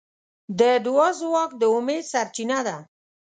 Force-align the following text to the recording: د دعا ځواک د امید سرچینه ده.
د 0.59 0.61
دعا 0.85 1.09
ځواک 1.19 1.49
د 1.57 1.63
امید 1.77 2.03
سرچینه 2.11 2.59
ده. 2.67 2.75